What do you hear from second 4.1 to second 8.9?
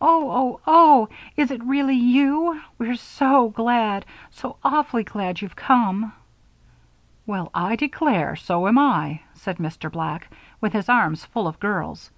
so awfully glad you've come!" "Well, I declare! So am